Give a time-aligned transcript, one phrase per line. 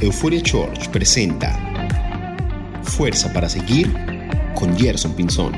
[0.00, 1.58] Euphoria Church presenta
[2.84, 3.92] Fuerza para Seguir
[4.54, 5.52] con Gerson Pinzón.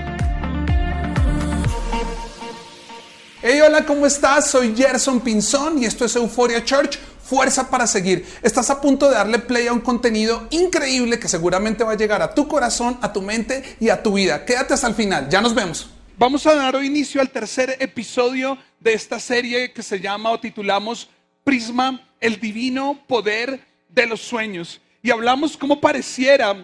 [3.42, 4.50] Hey, hola, ¿cómo estás?
[4.50, 6.98] Soy Gerson Pinzón y esto es Euphoria Church.
[7.22, 8.26] Fuerza para seguir.
[8.40, 12.22] Estás a punto de darle play a un contenido increíble que seguramente va a llegar
[12.22, 14.46] a tu corazón, a tu mente y a tu vida.
[14.46, 15.28] Quédate hasta el final.
[15.28, 15.90] Ya nos vemos.
[16.16, 20.40] Vamos a dar hoy inicio al tercer episodio de esta serie que se llama o
[20.40, 21.10] titulamos
[21.44, 24.80] Prisma, el divino poder de los sueños.
[25.02, 26.56] Y hablamos cómo pareciera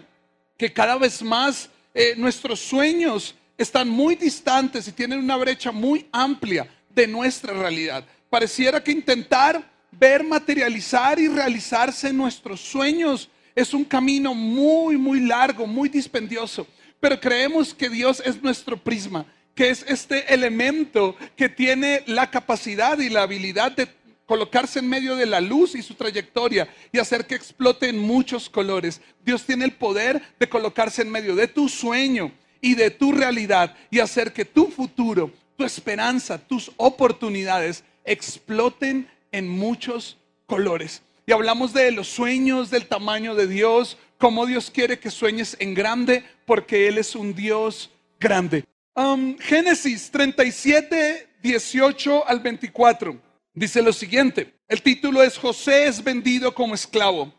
[0.57, 6.07] que cada vez más eh, nuestros sueños están muy distantes y tienen una brecha muy
[6.13, 8.05] amplia de nuestra realidad.
[8.29, 15.67] Pareciera que intentar ver, materializar y realizarse nuestros sueños es un camino muy, muy largo,
[15.67, 16.67] muy dispendioso.
[17.01, 19.25] Pero creemos que Dios es nuestro prisma,
[19.55, 23.87] que es este elemento que tiene la capacidad y la habilidad de
[24.27, 28.51] colocarse en medio de la luz y su trayectoria y hacer que explote en muchos
[28.51, 29.01] colores.
[29.25, 33.75] Dios tiene el poder de colocarse en medio de tu sueño y de tu realidad
[33.91, 41.03] y hacer que tu futuro, tu esperanza, tus oportunidades exploten en muchos colores.
[41.27, 45.75] Y hablamos de los sueños, del tamaño de Dios, cómo Dios quiere que sueñes en
[45.75, 47.91] grande, porque Él es un Dios
[48.21, 48.65] grande.
[48.95, 53.26] Um, Génesis 37, 18 al 24.
[53.57, 57.33] Dice lo siguiente, el título es José es vendido como esclavo.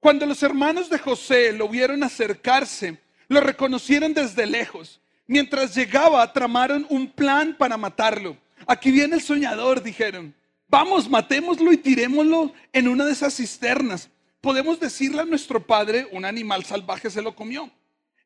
[0.00, 5.00] Cuando los hermanos de José lo vieron acercarse, lo reconocieron desde lejos.
[5.26, 8.36] Mientras llegaba, tramaron un plan para matarlo.
[8.66, 10.34] Aquí viene el soñador, dijeron.
[10.68, 14.10] Vamos, matémoslo y tirémoslo en una de esas cisternas.
[14.42, 17.70] Podemos decirle a nuestro padre, un animal salvaje se lo comió.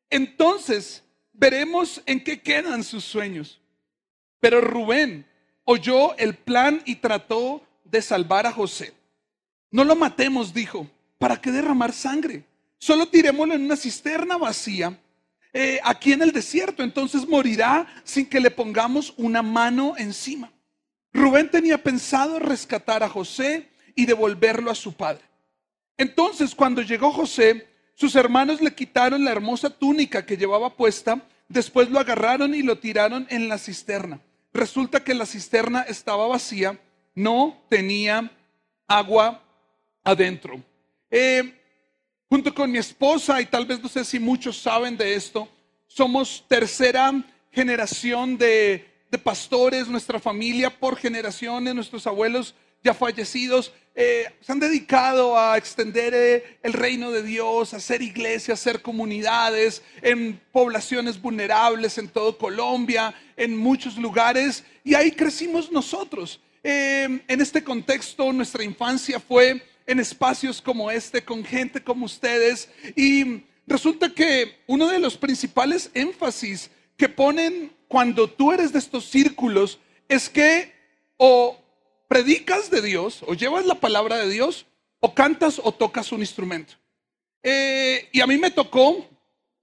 [0.09, 3.61] Entonces, veremos en qué quedan sus sueños.
[4.41, 5.25] Pero Rubén,
[5.63, 8.93] oyó el plan y trató de salvar a José.
[9.69, 12.43] No lo matemos, dijo, ¿para qué derramar sangre?
[12.77, 14.97] Solo tirémoslo en una cisterna vacía
[15.53, 20.51] eh, aquí en el desierto, entonces morirá sin que le pongamos una mano encima.
[21.13, 25.23] Rubén tenía pensado rescatar a José y devolverlo a su padre.
[25.97, 31.89] Entonces, cuando llegó José, sus hermanos le quitaron la hermosa túnica que llevaba puesta, después
[31.89, 34.21] lo agarraron y lo tiraron en la cisterna
[34.53, 36.79] resulta que la cisterna estaba vacía,
[37.15, 38.31] no tenía
[38.87, 39.43] agua
[40.03, 40.61] adentro.
[41.09, 41.57] Eh,
[42.29, 45.47] junto con mi esposa, y tal vez no sé si muchos saben de esto,
[45.87, 47.11] somos tercera
[47.51, 48.87] generación de,
[49.23, 56.13] pastores, nuestra familia por generaciones, nuestros abuelos ya fallecidos, eh, se han dedicado a extender
[56.15, 62.07] eh, el reino de Dios, a hacer iglesias, a hacer comunidades en poblaciones vulnerables en
[62.07, 66.39] todo Colombia, en muchos lugares, y ahí crecimos nosotros.
[66.63, 72.69] Eh, en este contexto, nuestra infancia fue en espacios como este, con gente como ustedes,
[72.95, 79.05] y resulta que uno de los principales énfasis que ponen cuando tú eres de estos
[79.05, 80.71] círculos es que
[81.17, 81.60] o
[82.11, 84.65] predicas de Dios, o llevas la palabra de Dios,
[84.99, 86.73] o cantas o tocas un instrumento.
[87.41, 89.07] Eh, y a mí me tocó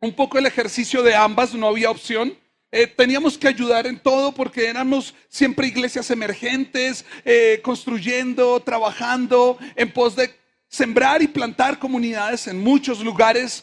[0.00, 2.34] un poco el ejercicio de ambas, no había opción.
[2.72, 9.92] Eh, teníamos que ayudar en todo porque éramos siempre iglesias emergentes, eh, construyendo, trabajando en
[9.92, 10.34] pos de
[10.68, 13.62] sembrar y plantar comunidades en muchos lugares.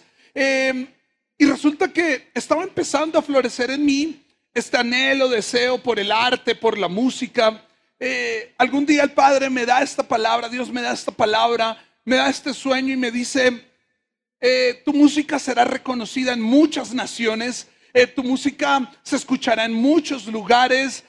[1.37, 4.21] y resulta que estaba empezando a florecer en mí
[4.53, 7.64] este anhelo, deseo por el arte, por la música.
[7.99, 12.17] Eh, algún día el Padre me da esta palabra, Dios me da esta palabra, me
[12.17, 13.65] da este sueño y me dice,
[14.41, 20.27] eh, tu música será reconocida en muchas naciones, eh, tu música se escuchará en muchos
[20.27, 21.03] lugares,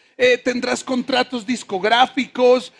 [0.45, 2.73] tendrás contratos discográficos,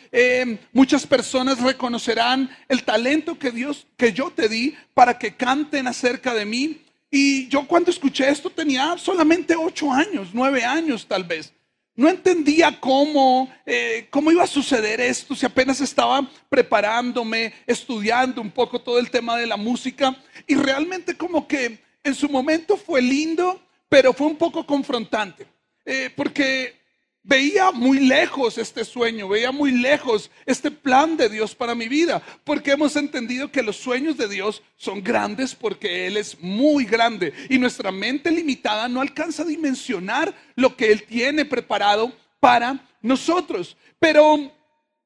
[0.73, 6.33] muchas personas reconocerán el talento que Dios, que yo te di para que canten acerca
[6.33, 6.81] de mí.
[7.11, 11.53] Y yo cuando escuché esto tenía solamente ocho años, nueve años tal vez.
[11.97, 18.51] No entendía cómo, eh, cómo iba a suceder esto, si apenas estaba preparándome, estudiando un
[18.51, 20.15] poco todo el tema de la música.
[20.47, 25.47] Y realmente como que en su momento fue lindo, pero fue un poco confrontante.
[25.87, 26.86] Eh, porque
[27.29, 32.23] Veía muy lejos este sueño, veía muy lejos este plan de Dios para mi vida,
[32.45, 37.33] porque hemos entendido que los sueños de Dios son grandes porque Él es muy grande
[37.51, 43.77] y nuestra mente limitada no alcanza a dimensionar lo que Él tiene preparado para nosotros.
[43.99, 44.53] Pero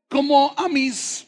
[0.06, 1.26] como a mis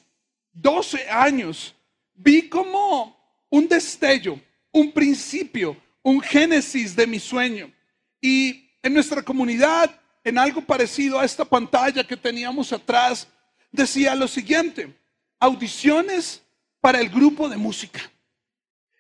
[0.53, 1.75] 12 años
[2.13, 3.17] vi como
[3.49, 4.39] un destello,
[4.71, 7.73] un principio, un génesis de mi sueño.
[8.21, 13.29] Y en nuestra comunidad en algo parecido a esta pantalla que teníamos atrás,
[13.71, 14.95] decía lo siguiente,
[15.39, 16.43] audiciones
[16.81, 18.01] para el grupo de música.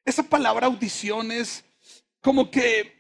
[0.05, 1.65] Esa palabra audición es
[2.21, 2.93] como que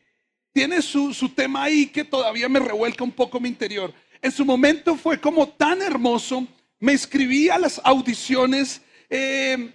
[0.52, 3.92] tiene su, tema ahí que todavía me revuelca un poco mi interior.
[4.20, 6.46] En su momento fue como tan hermoso,
[6.78, 9.72] me inscribí a las audiciones, eh,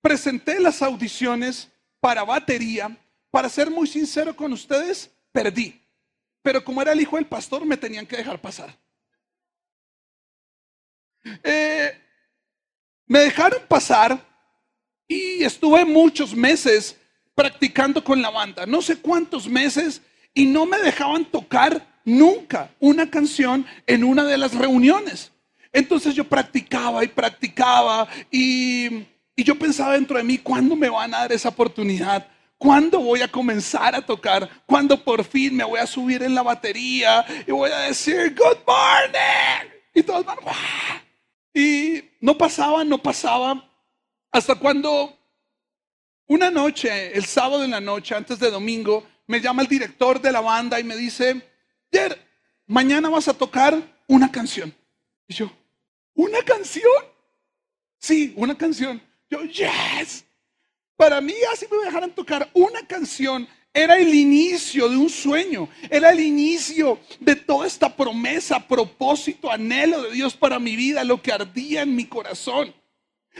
[0.00, 1.68] presenté las audiciones
[2.00, 2.96] para batería.
[3.30, 5.79] Para ser muy sincero con ustedes, perdí.
[6.42, 8.76] Pero como era el hijo del pastor, me tenían que dejar pasar.
[11.44, 11.92] Eh,
[13.06, 14.24] me dejaron pasar
[15.06, 16.96] y estuve muchos meses
[17.34, 20.02] practicando con la banda, no sé cuántos meses,
[20.32, 25.32] y no me dejaban tocar nunca una canción en una de las reuniones.
[25.72, 29.06] Entonces yo practicaba y practicaba y,
[29.36, 32.26] y yo pensaba dentro de mí, ¿cuándo me van a dar esa oportunidad?
[32.60, 34.46] ¿Cuándo voy a comenzar a tocar?
[34.66, 38.58] ¿Cuándo por fin me voy a subir en la batería y voy a decir, Good
[38.66, 39.72] morning?
[39.94, 40.36] Y todos van,
[41.54, 43.66] Y no pasaba, no pasaba.
[44.30, 45.18] Hasta cuando
[46.26, 50.30] una noche, el sábado en la noche, antes de domingo, me llama el director de
[50.30, 51.40] la banda y me dice,
[51.90, 52.22] Jer,
[52.66, 53.74] mañana vas a tocar
[54.06, 54.74] una canción.
[55.26, 55.50] Y yo,
[56.12, 57.04] ¿una canción?
[57.96, 59.00] Sí, una canción.
[59.30, 60.26] Yo, yes.
[61.00, 66.10] Para mí, así me dejaran tocar una canción, era el inicio de un sueño, era
[66.10, 71.32] el inicio de toda esta promesa, propósito, anhelo de Dios para mi vida, lo que
[71.32, 72.74] ardía en mi corazón.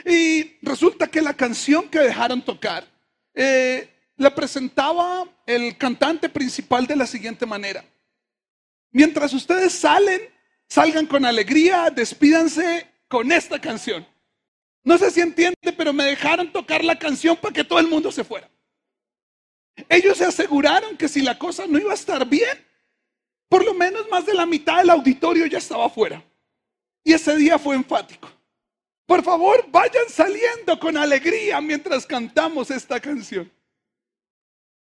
[0.07, 2.87] Y resulta que la canción que dejaron tocar
[3.35, 7.85] eh, la presentaba el cantante principal de la siguiente manera.
[8.91, 10.23] Mientras ustedes salen,
[10.67, 14.07] salgan con alegría, despídanse con esta canción.
[14.83, 18.11] No sé si entiende, pero me dejaron tocar la canción para que todo el mundo
[18.11, 18.51] se fuera.
[19.89, 22.67] Ellos se aseguraron que si la cosa no iba a estar bien,
[23.49, 26.23] por lo menos más de la mitad del auditorio ya estaba afuera.
[27.03, 28.29] Y ese día fue enfático.
[29.07, 33.51] Por favor, vayan saliendo con alegría mientras cantamos esta canción.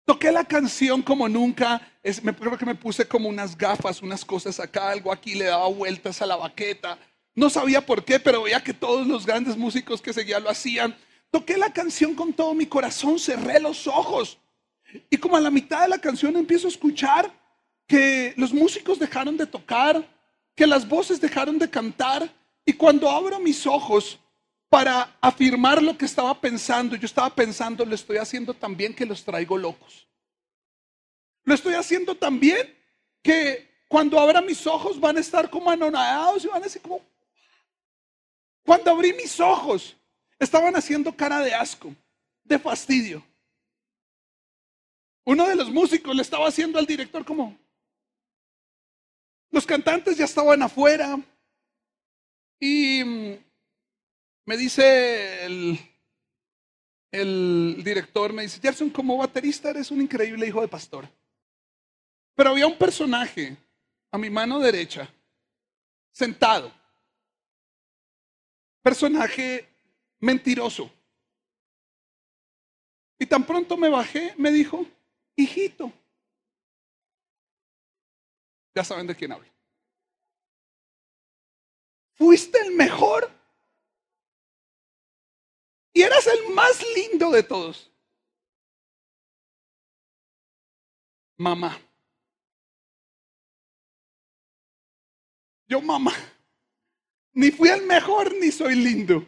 [0.05, 1.81] Toqué la canción como nunca.
[2.21, 5.67] me creo que me puse como unas gafas, unas cosas acá, algo aquí, le daba
[5.69, 6.99] vueltas a la baqueta.
[7.35, 10.95] No sabía por qué, pero veía que todos los grandes músicos que seguía lo hacían.
[11.31, 14.37] Toqué la canción con todo mi corazón, cerré los ojos.
[15.09, 17.31] Y como a la mitad de la canción empiezo a escuchar
[17.87, 20.07] que los músicos dejaron de tocar,
[20.55, 22.29] que las voces dejaron de cantar
[22.65, 24.19] y cuando abro mis ojos
[24.69, 29.05] para afirmar lo que estaba pensando, yo estaba pensando, lo estoy haciendo tan bien que
[29.05, 30.07] los traigo locos.
[31.43, 32.75] Lo estoy haciendo tan bien
[33.21, 37.01] que cuando abra mis ojos van a estar como anonadados y van a decir como...
[38.65, 39.95] Cuando abrí mis ojos,
[40.39, 41.93] estaban haciendo cara de asco,
[42.43, 43.23] de fastidio.
[45.25, 47.57] Uno de los músicos le estaba haciendo al director como...
[49.51, 51.19] Los cantantes ya estaban afuera,
[52.65, 53.43] y mm,
[54.45, 55.45] me dice
[57.11, 61.09] el, director, me dice, Gerson, como baterista eres un increíble hijo de pastor.
[62.33, 63.57] Pero había un personaje
[64.11, 65.09] a mi mano derecha,
[66.13, 66.71] sentado.
[68.83, 69.67] Personaje
[70.19, 70.91] mentiroso.
[73.17, 74.85] Y tan pronto me bajé, me dijo,
[75.35, 75.91] hijito.
[78.75, 79.53] Ya saben de quién hablo
[82.23, 83.29] fuiste el mejor.
[85.93, 87.91] Y eras el más lindo de todos.
[91.37, 91.79] Mamá.
[95.67, 96.13] Yo mamá.
[97.33, 99.25] Ni fui el mejor ni soy lindo.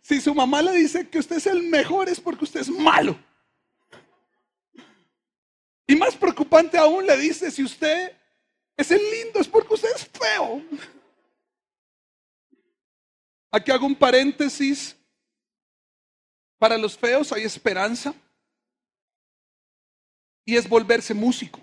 [0.00, 3.18] Si su mamá le dice que usted es el mejor es porque usted es malo.
[5.86, 8.12] Y más preocupante aún le dice si usted
[8.76, 10.62] es el lindo es porque usted es feo.
[13.50, 14.96] Aquí hago un paréntesis.
[16.58, 18.14] Para los feos hay esperanza.
[20.44, 21.60] Y es volverse músico.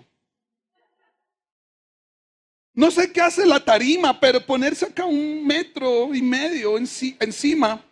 [2.78, 7.84] No sé qué hace la tarima, pero ponerse acá un metro y medio encima.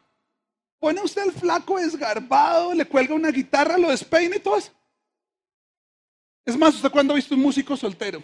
[0.78, 4.70] Pone usted el flaco desgarbado, le cuelga una guitarra, lo despeina y todo eso.
[6.44, 8.22] Es más, ¿usted cuándo ha visto un músico soltero?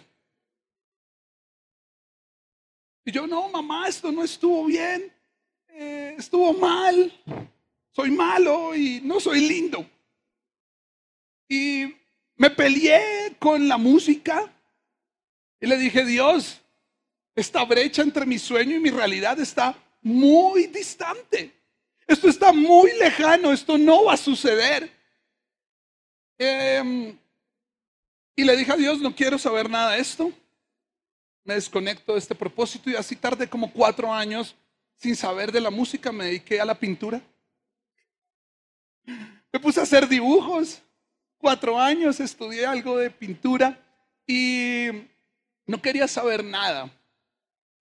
[3.03, 5.11] Y yo, no, mamá, esto no estuvo bien.
[5.67, 7.11] Eh, estuvo mal,
[7.91, 9.85] soy malo y no soy lindo.
[11.49, 11.93] Y
[12.37, 14.49] me peleé con la música
[15.63, 16.59] y le dije, Dios,
[17.33, 21.53] esta brecha entre mi sueño y mi realidad está muy distante.
[22.05, 24.91] Esto está muy lejano, esto no va a suceder.
[26.37, 27.17] Em,
[28.35, 30.33] y le dije a Dios, no quiero saber nada de esto.
[31.45, 34.57] Me desconecto de este propósito y así tarde como cuatro años
[34.97, 37.21] sin saber de la música, me dediqué a la pintura.
[39.05, 40.81] Me puse a hacer dibujos.
[41.37, 43.79] Cuatro años estudié algo de pintura
[44.27, 45.12] y
[45.65, 46.91] no quería saber nada.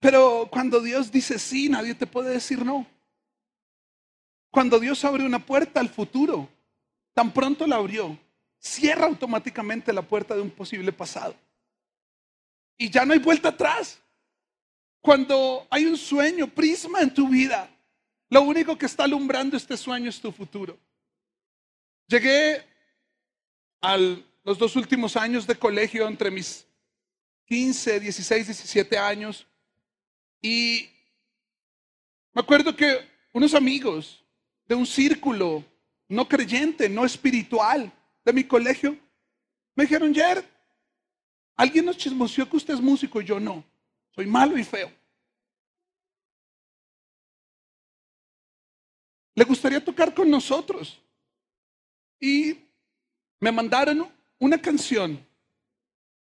[0.00, 2.86] Pero cuando Dios dice sí, nadie te puede decir no.
[4.50, 6.48] Cuando Dios abre una puerta al futuro,
[7.14, 8.18] tan pronto la abrió,
[8.58, 11.34] cierra automáticamente la puerta de un posible pasado.
[12.76, 14.00] Y ya no hay vuelta atrás.
[15.00, 17.68] Cuando hay un sueño, prisma en tu vida,
[18.28, 20.78] lo único que está alumbrando este sueño es tu futuro.
[22.06, 22.64] Llegué
[23.80, 26.66] a los dos últimos años de colegio entre mis
[27.46, 29.46] 15, 16, 17 años
[30.40, 30.88] y
[32.32, 34.24] me acuerdo que unos amigos
[34.66, 35.64] de un círculo
[36.08, 37.92] no creyente, no espiritual
[38.24, 38.98] de mi colegio,
[39.74, 40.44] me dijeron, Jer,
[41.56, 43.64] alguien nos chismoseó que usted es músico y yo no,
[44.14, 44.90] soy malo y feo.
[49.34, 51.00] Le gustaría tocar con nosotros.
[52.20, 52.56] Y
[53.40, 55.26] me mandaron una canción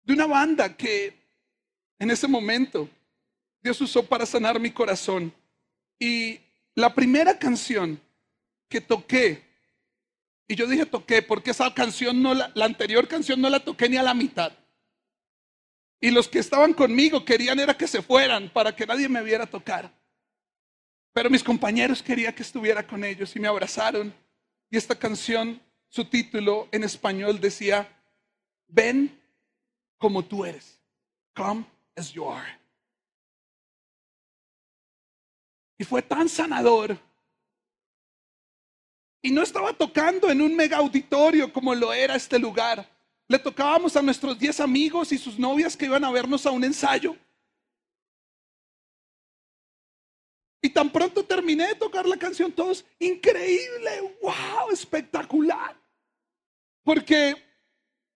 [0.05, 1.19] de una banda que
[1.99, 2.89] en ese momento
[3.63, 5.33] Dios usó para sanar mi corazón.
[5.99, 6.39] Y
[6.75, 8.01] la primera canción
[8.69, 9.43] que toqué,
[10.47, 13.89] y yo dije toqué porque esa canción no la, la anterior canción no la toqué
[13.89, 14.53] ni a la mitad.
[16.01, 19.47] Y los que estaban conmigo querían era que se fueran para que nadie me viera
[19.47, 19.91] tocar.
[21.15, 24.13] Pero mis compañeros querían que estuviera con ellos y me abrazaron.
[24.69, 27.89] Y esta canción, su título en español decía,
[28.67, 29.19] ven
[30.05, 30.79] como tú eres.
[31.35, 31.65] Come
[31.97, 32.61] as you are.
[35.79, 36.99] Y fue tan sanador
[39.23, 42.87] y no estaba tocando en un mega auditorio como lo era este lugar.
[43.29, 46.65] Le tocábamos a nuestros 10 amigos y sus novias que iban a vernos a un
[46.65, 47.17] ensayo.
[50.61, 55.75] Y tan pronto terminé de tocar la canción, todos, increíble, wow, espectacular.
[56.83, 57.43] Porque,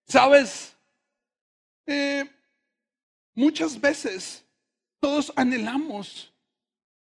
[0.07, 0.77] sabes,
[1.89, 2.31] eh,
[3.35, 4.45] muchas veces
[5.01, 6.31] todos anhelamos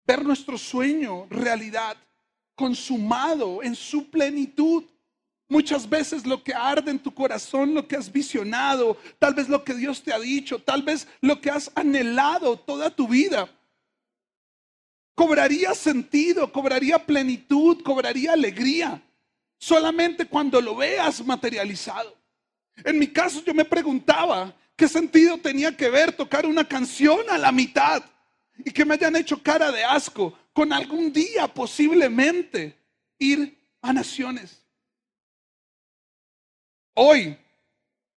[0.05, 1.97] ver nuestro sueño realidad
[2.57, 4.85] consumado en su plenitud.
[5.49, 9.63] Muchas veces lo que arde en tu corazón, lo que has visionado, tal vez lo
[9.63, 13.49] que Dios te ha dicho, tal vez lo que has anhelado toda tu vida,
[15.15, 19.01] cobraría sentido, cobraría plenitud, cobraría alegría,
[19.59, 22.17] solamente cuando lo veas materializado.
[22.85, 27.39] En mi caso yo me preguntaba qué sentido tenía que ver tocar una canción a
[27.39, 28.03] la mitad
[28.65, 32.77] y que me hayan hecho cara de asco con algún día posiblemente
[33.17, 34.61] ir a naciones.
[36.95, 37.39] Hoy,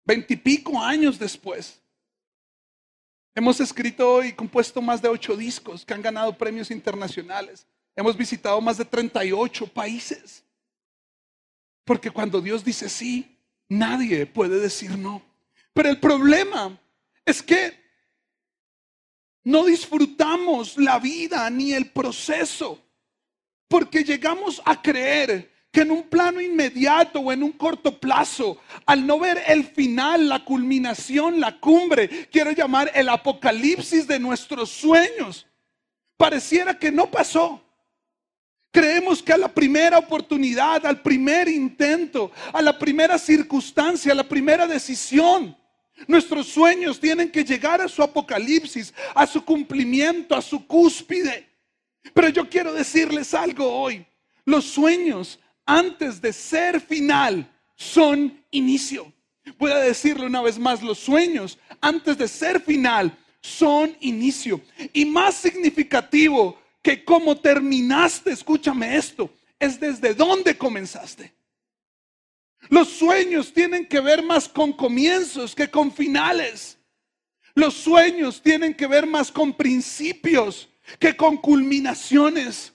[0.06, 1.80] veintipico años después,
[3.36, 7.68] hemos escrito y compuesto más de ocho discos que han ganado premios internacionales.
[7.96, 10.44] Hemos visitado más de 38 países.
[11.84, 13.38] Porque cuando Dios dice sí,
[13.70, 15.35] nadie puede decir no.
[15.76, 16.80] Pero el problema
[17.26, 17.78] es que
[19.44, 22.82] no disfrutamos la vida ni el proceso,
[23.68, 29.06] porque llegamos a creer que en un plano inmediato o en un corto plazo, al
[29.06, 35.46] no ver el final, la culminación, la cumbre, quiero llamar el apocalipsis de nuestros sueños,
[36.16, 37.62] pareciera que no pasó.
[38.72, 44.28] Creemos que a la primera oportunidad, al primer intento, a la primera circunstancia, a la
[44.28, 45.58] primera decisión,
[46.08, 51.48] Nuestros sueños tienen que llegar a su apocalipsis, a su cumplimiento, a su cúspide.
[52.14, 54.06] Pero yo quiero decirles algo hoy.
[54.44, 59.12] Los sueños, antes de ser final, son inicio.
[59.58, 64.62] Voy a decirlo una vez más, los sueños, antes de ser final, son inicio.
[64.92, 71.35] Y más significativo que cómo terminaste, escúchame esto, es desde dónde comenzaste.
[72.70, 76.78] Los sueños tienen que ver más con comienzos que con finales.
[77.54, 80.68] Los sueños tienen que ver más con principios
[81.00, 82.74] que con culminaciones.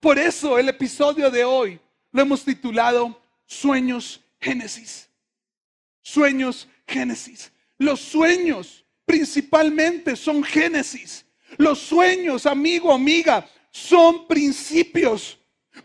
[0.00, 1.78] Por eso el episodio de hoy
[2.10, 5.08] lo hemos titulado Sueños Génesis.
[6.00, 7.52] Sueños Génesis.
[7.78, 11.24] Los sueños principalmente son Génesis.
[11.58, 15.38] Los sueños, amigo, amiga, son principios.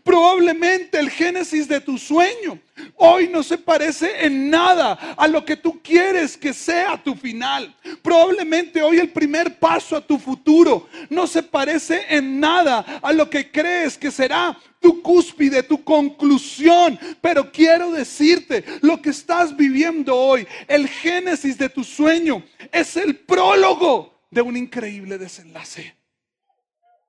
[0.04, 2.58] Probablemente el génesis de tu sueño
[2.96, 7.74] hoy no se parece en nada a lo que tú quieres que sea tu final.
[8.02, 13.30] Probablemente hoy el primer paso a tu futuro no se parece en nada a lo
[13.30, 16.98] que crees que será tu cúspide, tu conclusión.
[17.22, 23.16] Pero quiero decirte, lo que estás viviendo hoy, el génesis de tu sueño, es el
[23.16, 25.94] prólogo de un increíble desenlace.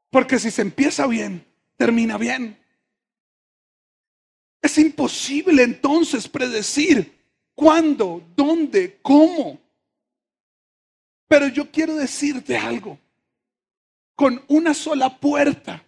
[0.09, 1.45] Porque si se empieza bien,
[1.77, 2.58] termina bien.
[4.61, 7.17] Es imposible entonces predecir
[7.55, 9.59] cuándo, dónde, cómo.
[11.27, 12.97] Pero yo quiero decirte algo.
[14.15, 15.83] Con una sola puerta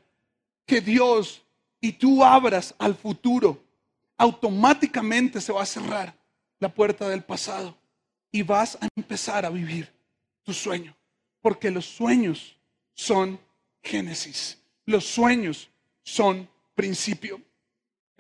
[0.66, 1.44] que Dios
[1.82, 3.62] y tú abras al futuro,
[4.18, 6.16] automáticamente se va a cerrar
[6.60, 7.76] la puerta del pasado
[8.32, 9.92] y vas a empezar a vivir
[10.44, 10.96] tu sueño.
[11.42, 12.56] Porque los sueños
[12.94, 13.40] son
[13.82, 14.62] génesis.
[14.86, 15.70] Los sueños
[16.04, 17.42] son principio.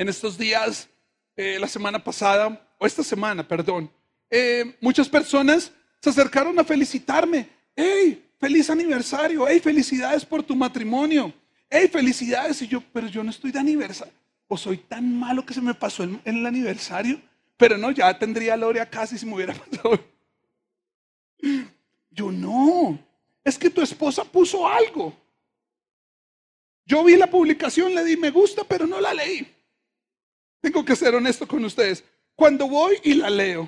[0.02, 0.90] En estos días,
[1.36, 3.88] eh, la semana pasada, o esta semana, perdón,
[4.32, 7.48] eh, muchas personas se acercaron a felicitarme.
[7.76, 8.28] ¡Hey!
[8.40, 9.48] ¡Feliz aniversario!
[9.48, 9.60] ¡Hey!
[9.60, 11.32] ¡Felicidades por tu matrimonio!
[11.70, 11.88] ¡Hey!
[11.88, 12.64] ¡Felicidades!
[12.64, 14.16] Y yo, pero yo no estoy de aniversario.
[14.48, 17.22] O soy tan malo que se me pasó en, el aniversario.
[17.56, 20.04] Pero no, ya tendría Loria casi si me hubiera pasado.
[22.10, 22.98] Yo no.
[23.44, 25.16] Es que tu esposa puso algo.
[26.88, 29.61] Yo vi la publicación, le di me gusta, pero no la leí.
[30.62, 32.04] Tengo que ser honesto con ustedes.
[32.36, 33.68] Cuando voy y la leo,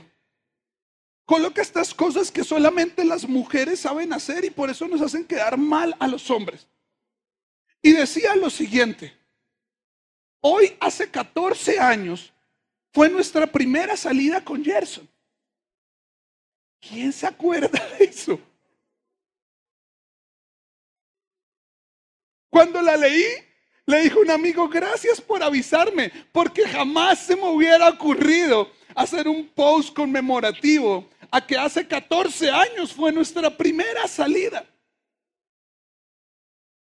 [1.26, 5.58] coloca estas cosas que solamente las mujeres saben hacer y por eso nos hacen quedar
[5.58, 6.68] mal a los hombres.
[7.82, 9.14] Y decía lo siguiente,
[10.42, 12.32] hoy hace 14 años
[12.94, 15.10] fue nuestra primera salida con Gerson.
[16.80, 18.40] ¿Quién se acuerda de eso?
[22.50, 23.26] Cuando la leí,
[23.86, 29.48] le dijo un amigo, gracias por avisarme, porque jamás se me hubiera ocurrido hacer un
[29.50, 34.66] post conmemorativo a que hace 14 años fue nuestra primera salida.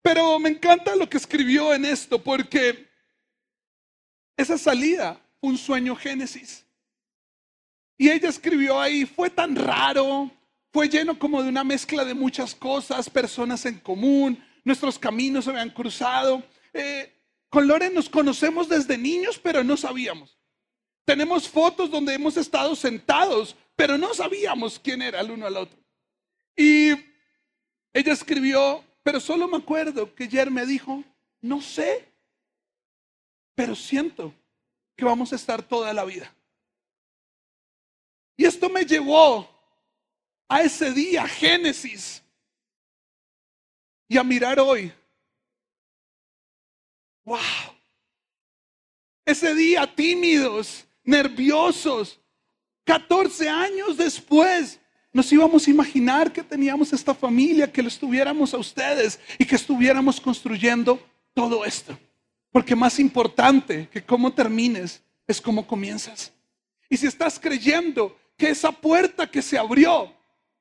[0.01, 2.87] Pero me encanta lo que escribió en esto, porque
[4.37, 6.65] esa salida fue un sueño Génesis.
[7.97, 10.31] Y ella escribió ahí, fue tan raro,
[10.71, 15.51] fue lleno como de una mezcla de muchas cosas, personas en común, nuestros caminos se
[15.51, 16.43] habían cruzado.
[17.49, 20.37] Con Loren nos conocemos desde niños, pero no sabíamos.
[21.05, 25.79] Tenemos fotos donde hemos estado sentados, pero no sabíamos quién era el uno al otro.
[26.55, 26.91] Y
[27.93, 31.03] ella escribió, pero solo me acuerdo que ayer me dijo,
[31.41, 32.11] no sé,
[33.55, 34.33] pero siento
[34.95, 36.33] que vamos a estar toda la vida.
[38.35, 39.49] Y esto me llevó
[40.49, 42.21] a ese día, Génesis,
[44.09, 44.91] y a mirar hoy
[47.27, 47.39] Wow.
[49.25, 52.21] Ese día tímidos, nerviosos,
[52.85, 54.79] 14 años después,
[55.11, 59.57] nos íbamos a imaginar que teníamos esta familia, que lo estuviéramos a ustedes y que
[59.57, 61.99] estuviéramos construyendo todo esto.
[62.49, 66.31] Porque más importante que cómo termines es cómo comienzas.
[66.89, 70.13] Y si estás creyendo que esa puerta que se abrió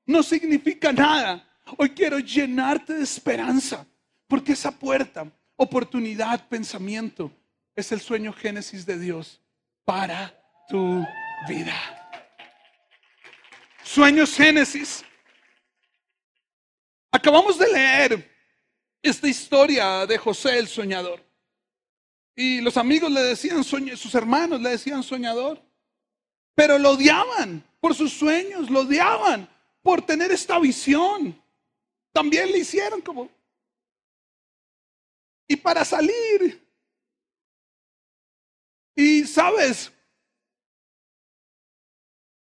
[0.05, 3.87] no significa nada, hoy quiero llenarte de esperanza,
[4.27, 7.31] porque esa puerta oportunidad, pensamiento,
[7.75, 9.41] es el sueño génesis de Dios
[9.85, 10.35] para
[10.69, 11.05] tu
[11.49, 11.75] vida.
[13.83, 15.05] Sueños génesis.
[17.11, 18.37] Acabamos de leer
[19.03, 21.25] esta historia de José el soñador.
[22.35, 25.63] Y los amigos le decían, sus hermanos le decían soñador.
[26.55, 29.49] Pero lo odiaban por sus sueños, lo odiaban
[29.83, 31.41] por tener esta visión.
[32.13, 33.31] También le hicieron como,
[35.47, 36.63] y para salir.
[38.95, 39.93] Y sabes,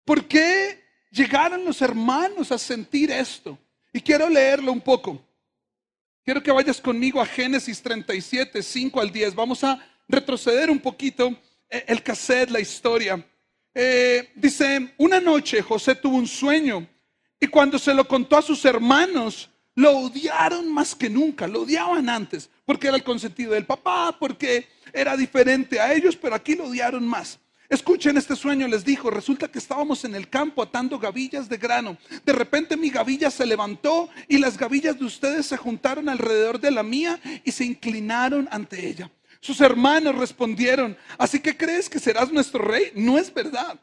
[0.05, 3.59] ¿por qué llegaron los hermanos a sentir esto?
[3.93, 5.25] Y quiero leerlo un poco.
[6.25, 9.35] Quiero que vayas conmigo a Génesis 37, 5 al 10.
[9.35, 11.29] Vamos a retroceder un poquito
[11.69, 13.25] eh, el cassette, la historia.
[13.73, 16.87] Eh, dice, una noche José tuvo un sueño
[17.39, 19.49] y cuando se lo contó a sus hermanos,
[19.81, 24.69] lo odiaron más que nunca, lo odiaban antes, porque era el consentido del papá, porque
[24.93, 27.39] era diferente a ellos, pero aquí lo odiaron más.
[27.67, 31.97] Escuchen este sueño, les dijo, resulta que estábamos en el campo atando gavillas de grano.
[32.27, 36.73] De repente mi gavilla se levantó y las gavillas de ustedes se juntaron alrededor de
[36.73, 39.11] la mía y se inclinaron ante ella.
[39.41, 42.93] Sus hermanos respondieron, ¿así que crees que serás nuestro rey?
[42.95, 43.81] No es verdad.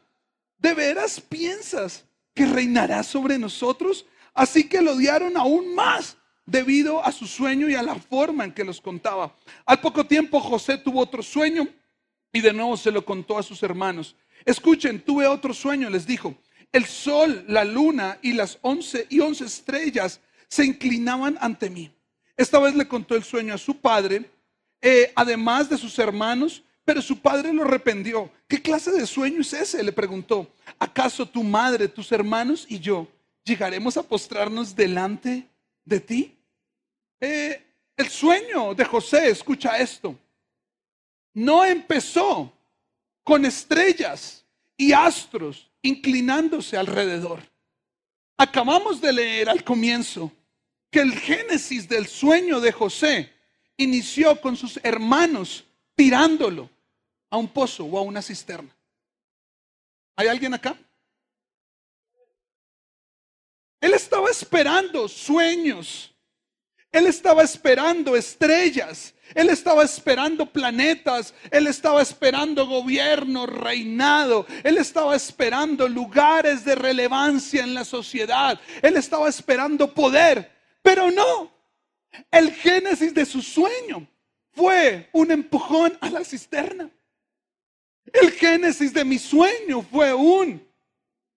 [0.58, 4.06] ¿De veras piensas que reinarás sobre nosotros?
[4.34, 6.16] Así que lo odiaron aún más
[6.48, 9.34] debido a su sueño y a la forma en que los contaba.
[9.66, 11.68] Al poco tiempo José tuvo otro sueño
[12.32, 14.16] y de nuevo se lo contó a sus hermanos.
[14.46, 16.34] Escuchen, tuve otro sueño, les dijo.
[16.72, 21.90] El sol, la luna y las once y once estrellas se inclinaban ante mí.
[22.36, 24.30] Esta vez le contó el sueño a su padre,
[24.80, 28.30] eh, además de sus hermanos, pero su padre lo arrepentió.
[28.46, 29.82] ¿Qué clase de sueño es ese?
[29.82, 30.50] Le preguntó.
[30.78, 33.06] ¿Acaso tu madre, tus hermanos y yo
[33.48, 35.48] llegaremos a postrarnos delante
[35.84, 36.38] de ti?
[37.20, 37.64] Eh,
[37.96, 40.16] el sueño de José, escucha esto,
[41.34, 42.52] no empezó
[43.24, 44.44] con estrellas
[44.76, 47.42] y astros inclinándose alrededor.
[48.36, 50.30] Acabamos de leer al comienzo
[50.90, 53.32] que el génesis del sueño de José
[53.76, 56.70] inició con sus hermanos tirándolo
[57.30, 58.74] a un pozo o a una cisterna.
[60.16, 60.78] ¿Hay alguien acá?
[63.80, 66.14] Él estaba esperando sueños.
[66.90, 69.14] Él estaba esperando estrellas.
[69.34, 71.34] Él estaba esperando planetas.
[71.50, 74.46] Él estaba esperando gobierno, reinado.
[74.64, 78.58] Él estaba esperando lugares de relevancia en la sociedad.
[78.82, 80.50] Él estaba esperando poder.
[80.82, 81.52] Pero no.
[82.30, 84.08] El génesis de su sueño
[84.52, 86.90] fue un empujón a la cisterna.
[88.12, 90.66] El génesis de mi sueño fue un,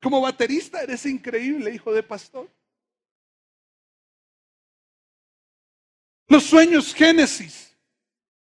[0.02, 2.50] como baterista eres increíble, hijo de pastor.
[6.28, 7.76] Los sueños génesis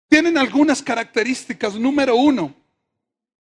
[0.09, 1.75] tienen algunas características.
[1.75, 2.55] Número uno,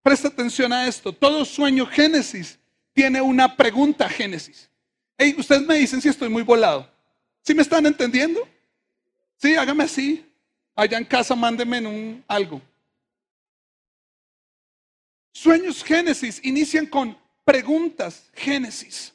[0.02, 2.58] presta atención a esto, todo sueño génesis
[2.92, 4.68] tiene una pregunta génesis.
[5.16, 6.90] Hey, ustedes me dicen si estoy muy volado.
[7.42, 8.46] ¿Sí me están entendiendo?
[9.36, 10.24] Sí, hágame así.
[10.74, 12.60] Allá en casa mándenme un algo.
[15.32, 17.16] Sueños Génesis inician con
[17.48, 19.14] preguntas Génesis.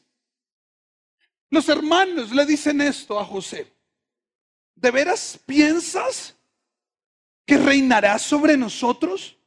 [1.51, 3.71] Los hermanos le dicen esto a José.
[4.73, 6.35] ¿De veras piensas
[7.45, 9.37] que reinará sobre nosotros?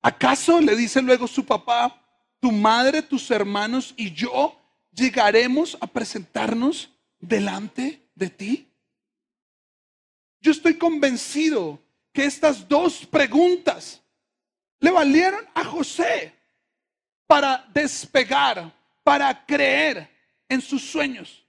[0.00, 2.00] ¿Acaso le dice luego su papá,
[2.38, 4.56] tu madre, tus hermanos y yo
[4.92, 6.88] llegaremos a presentarnos
[7.18, 8.68] delante de ti?
[10.40, 14.00] Yo estoy convencido que estas dos preguntas
[14.78, 16.39] le valieron a José
[17.30, 20.10] para despegar, para creer
[20.48, 21.46] en sus sueños.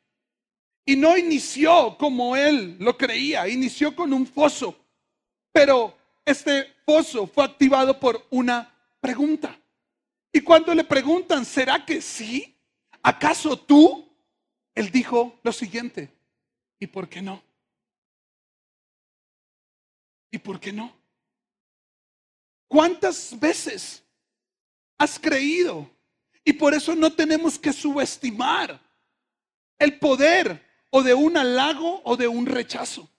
[0.85, 4.77] Y no inició como él lo creía, inició con un foso,
[5.51, 9.59] pero este foso fue activado por una pregunta.
[10.31, 12.55] Y cuando le preguntan, ¿será que sí?
[13.01, 14.07] ¿Acaso tú?
[14.75, 16.13] Él dijo lo siguiente,
[16.79, 17.41] ¿y por qué no?
[20.29, 20.95] ¿Y por qué no?
[22.67, 24.00] ¿Cuántas veces
[25.01, 25.89] has creído?
[26.43, 28.79] Y por eso no tenemos que subestimar
[29.79, 33.09] el poder o de un halago o de un rechazo,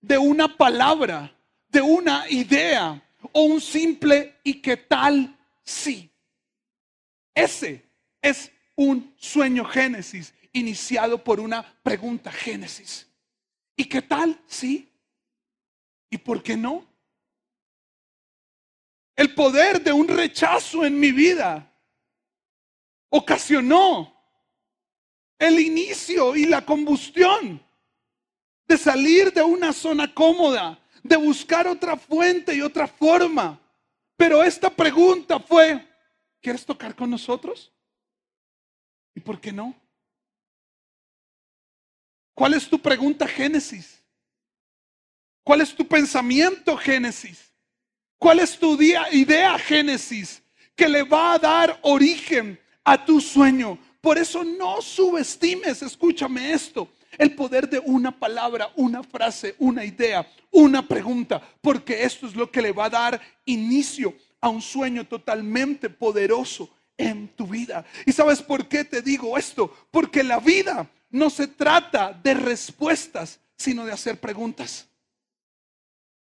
[0.00, 1.34] de una palabra,
[1.68, 3.02] de una idea
[3.32, 6.10] o un simple y qué tal sí.
[7.34, 7.82] Ese
[8.20, 13.08] es un sueño Génesis iniciado por una pregunta Génesis.
[13.76, 14.90] ¿Y qué tal sí?
[16.10, 16.86] ¿Y por qué no?
[19.14, 21.70] El poder de un rechazo en mi vida
[23.10, 24.12] ocasionó
[25.38, 27.62] el inicio y la combustión
[28.66, 33.60] de salir de una zona cómoda, de buscar otra fuente y otra forma.
[34.16, 35.86] Pero esta pregunta fue,
[36.40, 37.72] ¿quieres tocar con nosotros?
[39.14, 39.74] ¿Y por qué no?
[42.34, 44.02] ¿Cuál es tu pregunta, Génesis?
[45.44, 47.51] ¿Cuál es tu pensamiento, Génesis?
[48.22, 50.44] ¿Cuál es tu idea, Génesis,
[50.76, 53.76] que le va a dar origen a tu sueño?
[54.00, 60.24] Por eso no subestimes, escúchame esto, el poder de una palabra, una frase, una idea,
[60.52, 65.04] una pregunta, porque esto es lo que le va a dar inicio a un sueño
[65.04, 67.84] totalmente poderoso en tu vida.
[68.06, 69.74] ¿Y sabes por qué te digo esto?
[69.90, 74.86] Porque la vida no se trata de respuestas, sino de hacer preguntas.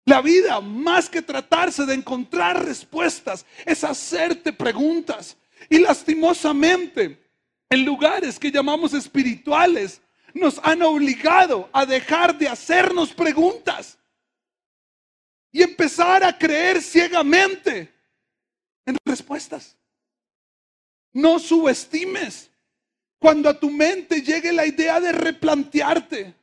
[0.06, 5.38] La vida, más que tratarse de encontrar respuestas, es hacerte preguntas.
[5.70, 7.24] Y lastimosamente,
[7.70, 10.02] en lugares que llamamos espirituales,
[10.34, 13.98] nos han obligado a dejar de hacernos preguntas
[15.52, 17.94] y empezar a creer ciegamente
[18.86, 19.78] en respuestas.
[21.14, 22.50] No subestimes
[23.20, 26.36] cuando a tu mente llegue la idea de replantearte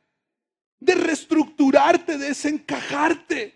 [0.81, 3.55] de reestructurarte, de desencajarte.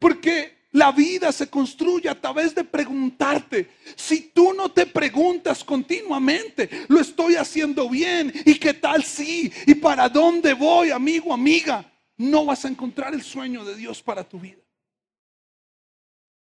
[0.00, 3.70] Porque la vida se construye a través de preguntarte.
[3.94, 9.74] Si tú no te preguntas continuamente, lo estoy haciendo bien y qué tal sí y
[9.74, 14.40] para dónde voy, amigo, amiga, no vas a encontrar el sueño de Dios para tu
[14.40, 14.58] vida.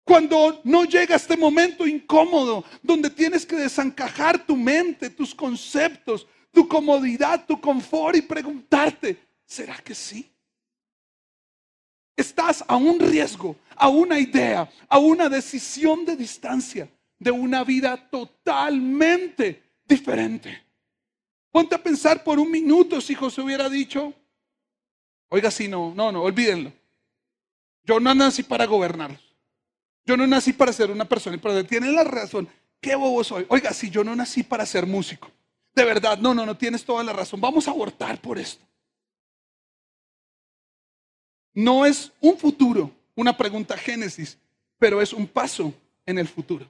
[0.04, 6.68] Cuando no llega este momento incómodo donde tienes que desencajar tu mente, tus conceptos, tu
[6.68, 10.32] comodidad, tu confort y preguntarte, ¿Será que sí?
[12.16, 17.98] Estás a un riesgo, a una idea, a una decisión de distancia de una vida
[18.10, 20.64] totalmente diferente.
[21.52, 24.14] Ponte a pensar por un minuto si José hubiera dicho,
[25.30, 26.72] oiga, si no, no, no, olvídenlo.
[27.84, 29.22] Yo no nací para gobernarlos.
[30.06, 32.48] Yo no nací para ser una persona, pero tiene la razón.
[32.80, 33.46] Qué bobo soy.
[33.50, 35.32] Oiga, si yo no nací para ser músico.
[35.74, 37.42] De verdad, no, no, no tienes toda la razón.
[37.42, 38.64] Vamos a abortar por esto.
[41.56, 44.38] No es un futuro, una pregunta Génesis,
[44.78, 45.74] pero es un paso
[46.06, 46.70] en el futuro.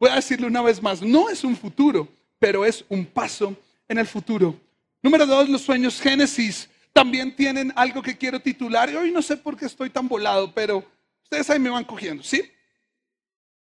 [0.00, 3.54] Voy a decirle una vez más, no es un futuro, pero es un paso
[3.86, 4.58] en el futuro.
[5.02, 8.90] Número dos, los sueños Génesis también tienen algo que quiero titular.
[8.90, 10.82] Y hoy no sé por qué estoy tan volado, pero
[11.22, 12.50] ustedes ahí me van cogiendo, ¿sí?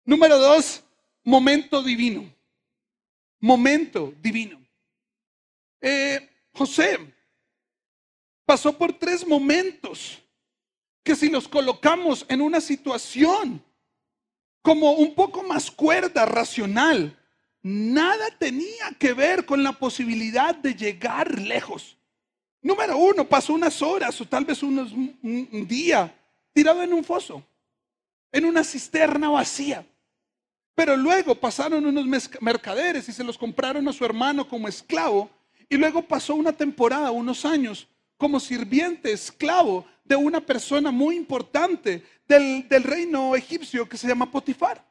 [0.04, 0.84] Número dos,
[1.24, 2.32] momento divino.
[3.40, 4.60] Momento divino.
[5.80, 6.98] Eh, José
[8.44, 10.22] pasó por tres momentos
[11.06, 13.62] que si los colocamos en una situación
[14.60, 17.16] como un poco más cuerda, racional,
[17.62, 21.96] nada tenía que ver con la posibilidad de llegar lejos.
[22.60, 26.12] Número uno, pasó unas horas o tal vez unos, un día
[26.52, 27.40] tirado en un foso,
[28.32, 29.86] en una cisterna vacía.
[30.74, 32.04] Pero luego pasaron unos
[32.40, 35.30] mercaderes y se los compraron a su hermano como esclavo.
[35.68, 42.04] Y luego pasó una temporada, unos años, como sirviente, esclavo de una persona muy importante
[42.26, 44.84] del, del reino egipcio que se llama Potifar.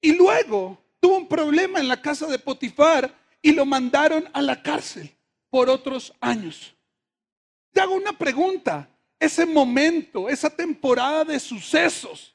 [0.00, 4.62] Y luego tuvo un problema en la casa de Potifar y lo mandaron a la
[4.62, 5.10] cárcel
[5.50, 6.74] por otros años.
[7.72, 8.88] Te hago una pregunta.
[9.18, 12.34] Ese momento, esa temporada de sucesos,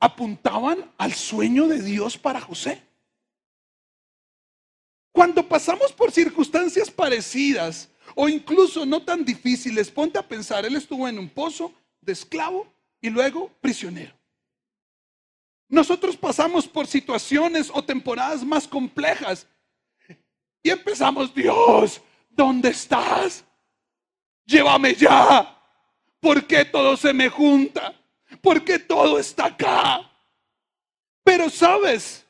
[0.00, 2.82] apuntaban al sueño de Dios para José.
[5.12, 11.08] Cuando pasamos por circunstancias parecidas o incluso no tan difíciles, ponte a pensar, él estuvo
[11.08, 14.14] en un pozo de esclavo y luego prisionero.
[15.68, 19.46] Nosotros pasamos por situaciones o temporadas más complejas
[20.62, 23.44] y empezamos, Dios, ¿dónde estás?
[24.44, 25.52] Llévame ya.
[26.20, 27.94] ¿Por qué todo se me junta?
[28.40, 30.10] ¿Por qué todo está acá?
[31.22, 32.24] Pero sabes,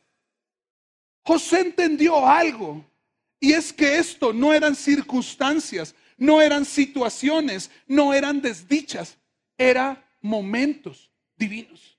[1.23, 2.85] José entendió algo
[3.41, 9.17] y es que esto no eran circunstancias, no eran situaciones, no eran desdichas,
[9.59, 11.97] eran momentos divinos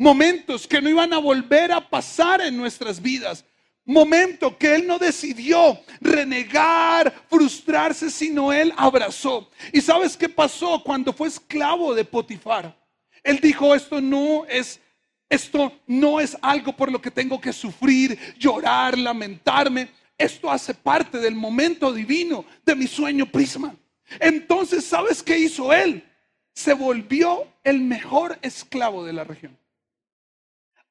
[0.00, 3.44] momentos que no iban a volver a pasar en nuestras vidas.
[3.84, 9.50] Momento que él no decidió renegar, frustrarse, sino él abrazó.
[9.74, 12.74] ¿Y sabes qué pasó cuando fue esclavo de Potifar?
[13.22, 14.80] Él dijo, esto no es
[15.28, 19.90] esto no es algo por lo que tengo que sufrir, llorar, lamentarme.
[20.20, 23.74] Esto hace parte del momento divino de mi sueño prisma.
[24.18, 26.06] Entonces, ¿sabes qué hizo él?
[26.52, 29.56] Se volvió el mejor esclavo de la región.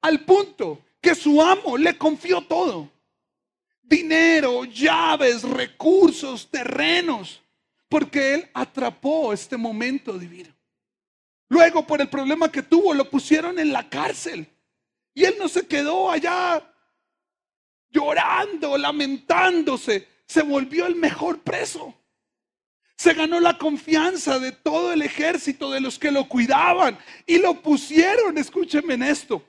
[0.01, 2.89] Al punto que su amo le confió todo.
[3.83, 7.39] Dinero, llaves, recursos, terrenos.
[7.87, 10.49] Porque él atrapó este momento divino.
[11.49, 14.47] Luego, por el problema que tuvo, lo pusieron en la cárcel.
[15.13, 16.68] Y él no se quedó allá
[17.89, 20.07] llorando, lamentándose.
[20.25, 21.95] Se volvió el mejor preso.
[22.95, 26.97] Se ganó la confianza de todo el ejército, de los que lo cuidaban.
[27.25, 29.43] Y lo pusieron, escúchenme en esto,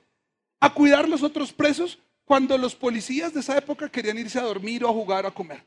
[0.59, 4.85] a cuidar los otros presos cuando los policías de esa época querían irse a dormir
[4.85, 5.65] o a jugar o a comer.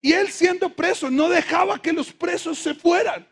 [0.00, 3.26] Y él siendo preso no dejaba que los presos se fueran,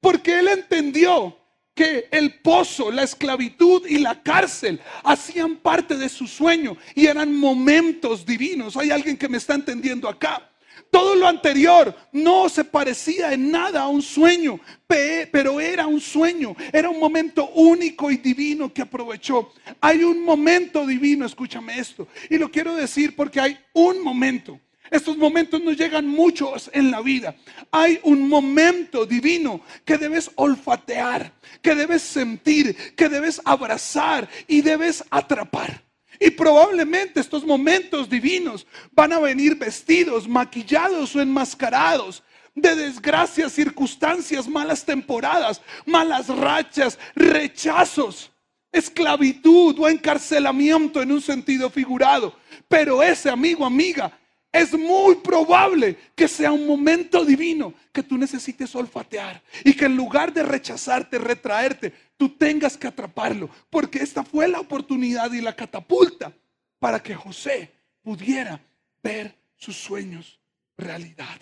[0.00, 1.38] porque él entendió
[1.74, 7.34] que el pozo, la esclavitud y la cárcel hacían parte de su sueño y eran
[7.34, 8.76] momentos divinos.
[8.76, 10.50] Hay alguien que me está entendiendo acá.
[10.90, 16.54] Todo lo anterior no se parecía en nada a un sueño, pero era un sueño,
[16.72, 19.52] era un momento único y divino que aprovechó.
[19.80, 24.60] Hay un momento divino, escúchame esto, y lo quiero decir porque hay un momento.
[24.90, 27.34] Estos momentos nos llegan muchos en la vida.
[27.70, 35.02] Hay un momento divino que debes olfatear, que debes sentir, que debes abrazar y debes
[35.10, 35.82] atrapar.
[36.20, 42.22] Y probablemente estos momentos divinos van a venir vestidos, maquillados o enmascarados
[42.54, 48.30] de desgracias, circunstancias, malas temporadas, malas rachas, rechazos,
[48.70, 52.36] esclavitud o encarcelamiento en un sentido figurado.
[52.68, 54.16] Pero ese amigo, amiga,
[54.54, 59.96] es muy probable que sea un momento divino que tú necesites olfatear y que en
[59.96, 65.56] lugar de rechazarte, retraerte, tú tengas que atraparlo, porque esta fue la oportunidad y la
[65.56, 66.32] catapulta
[66.78, 68.60] para que José pudiera
[69.02, 70.38] ver sus sueños
[70.76, 71.40] realidad.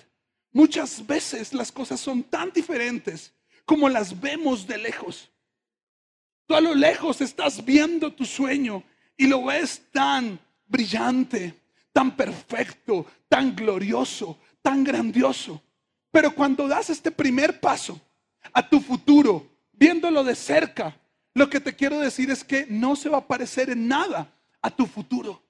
[0.51, 3.35] Muchas veces las cosas son tan diferentes
[3.66, 5.31] como las vemos de lejos.
[6.46, 8.83] Tú a lo lejos estás viendo tu sueño
[9.18, 11.62] y lo ves tan brillante,
[11.92, 15.62] tan perfecto, tan glorioso, tan grandioso.
[16.11, 18.00] Pero cuando das este primer paso
[18.52, 20.96] a tu futuro, viéndolo de cerca,
[21.35, 24.70] lo que te quiero decir es que no se va a parecer en nada a
[24.70, 25.42] tu futuro.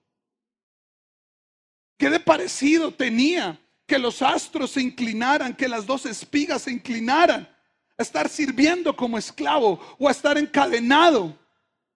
[1.98, 7.48] ¿Qué de parecido tenía que los astros se inclinaran, que las dos espigas se inclinaran,
[7.98, 11.36] a estar sirviendo como esclavo o a estar encadenado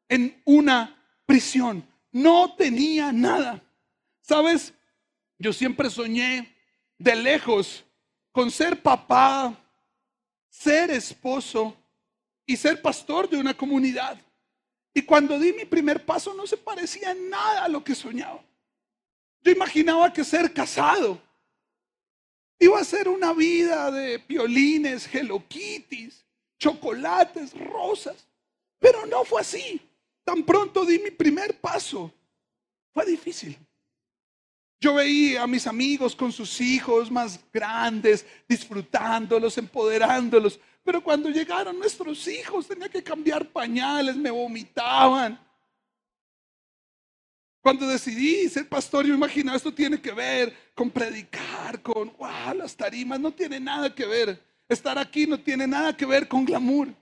[0.09, 1.85] en una prisión?
[2.12, 3.62] No tenía nada.
[4.26, 4.74] ¿Sabes?
[5.38, 6.52] Yo siempre soñé
[6.98, 7.84] de lejos
[8.32, 9.56] con ser papá,
[10.48, 11.76] ser esposo
[12.44, 14.18] y ser pastor de una comunidad.
[14.92, 18.42] Y cuando di mi primer paso no se parecía nada a lo que soñaba.
[19.42, 21.22] Yo imaginaba que ser casado
[22.58, 25.44] iba a ser una vida de violines, Hello
[26.58, 28.26] chocolates, rosas.
[28.80, 29.80] Pero no fue así.
[30.24, 32.12] Tan pronto di mi primer paso.
[32.92, 33.56] Fue difícil.
[34.78, 40.60] Yo veía a mis amigos con sus hijos más grandes, disfrutándolos, empoderándolos.
[40.84, 45.40] Pero cuando llegaron nuestros hijos, tenía que cambiar pañales, me vomitaban.
[47.60, 52.76] Cuando decidí ser pastor, yo imaginaba esto tiene que ver con predicar, con wow, las
[52.76, 54.40] tarimas, no tiene nada que ver.
[54.68, 56.94] Estar aquí no tiene nada que ver con glamour.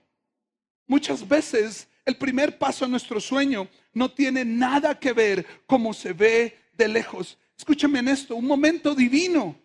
[0.87, 6.13] Muchas veces el primer paso a nuestro sueño no tiene nada que ver como se
[6.13, 7.37] ve de lejos.
[7.57, 9.55] Escúchame en esto, un momento divino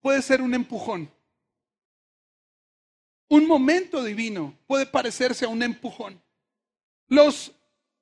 [0.00, 1.10] puede ser un empujón.
[3.28, 6.22] Un momento divino puede parecerse a un empujón.
[7.08, 7.52] Los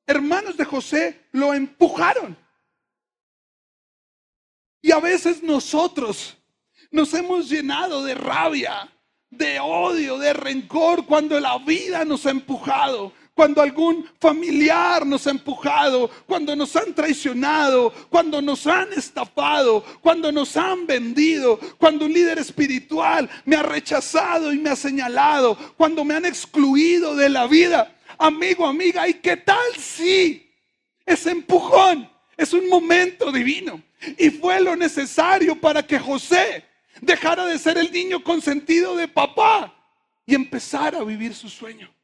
[0.07, 2.37] hermanos de José lo empujaron.
[4.81, 6.37] Y a veces nosotros
[6.91, 8.93] nos hemos llenado de rabia,
[9.31, 15.31] de odio, de rencor cuando la vida nos ha empujado, cuando algún familiar nos ha
[15.31, 22.15] empujado, cuando nos han traicionado, cuando nos han estafado, cuando nos han vendido, cuando un
[22.15, 27.47] líder espiritual me ha rechazado y me ha señalado, cuando me han excluido de la
[27.47, 27.95] vida.
[28.17, 30.51] Amigo, amiga, ¿y qué tal si
[31.05, 33.83] ese empujón es un momento divino?
[34.17, 36.65] Y fue lo necesario para que José
[37.03, 39.75] dejara de ser el niño consentido de papá
[40.25, 41.95] y empezara a vivir su sueño.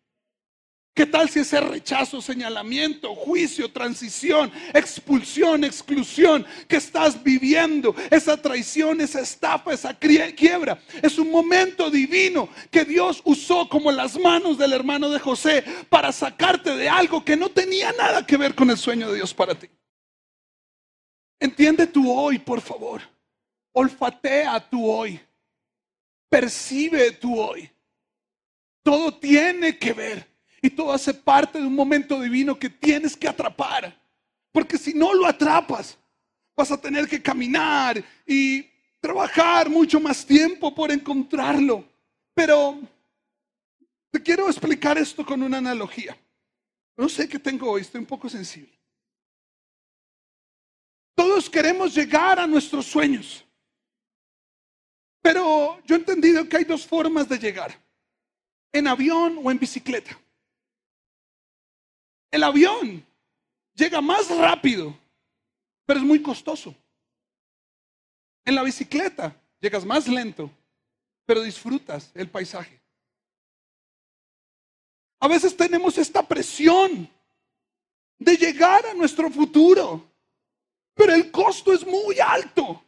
[0.95, 9.01] ¿Qué tal si ese rechazo, señalamiento, juicio, transición, expulsión, exclusión que estás viviendo, esa traición,
[9.01, 14.75] esa estafa, esa quiebra, es un momento divino que Dios usó como las manos del
[14.75, 18.77] hermano de José para sacarte de algo que no tenía nada que ver con el
[18.77, 19.71] sueño de Dios para ti?
[21.41, 23.01] Entiende tú hoy, por favor.
[23.73, 25.19] Olfatea tú hoy.
[26.29, 27.71] Percibe tú hoy.
[28.83, 30.32] Todo tiene que ver
[30.62, 34.01] y todo hace parte de un momento divino que tienes que atrapar.
[34.53, 35.98] Porque si no lo atrapas,
[36.57, 38.70] vas a tener que caminar y
[39.01, 41.85] trabajar mucho más tiempo por encontrarlo.
[42.33, 42.79] Pero
[44.12, 46.16] te quiero explicar esto con una analogía.
[46.96, 48.79] No sé qué tengo hoy, estoy un poco sensible.
[51.16, 53.44] Todos queremos llegar a nuestros sueños.
[55.20, 57.77] Pero yo he entendido que hay dos formas de llegar.
[58.72, 60.16] En avión o en bicicleta.
[62.33, 63.07] El avión
[63.75, 64.99] llega más rápido,
[65.85, 66.75] pero es muy costoso.
[68.45, 70.51] En la bicicleta llegas más lento,
[71.27, 72.81] pero disfrutas el paisaje.
[75.21, 77.09] A veces tenemos esta presión
[78.18, 80.11] de llegar a nuestro futuro,
[80.95, 82.83] pero el costo es muy alto.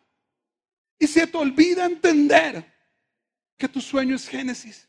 [0.99, 2.65] Y se te olvida entender
[3.59, 4.89] que tu sueño es Génesis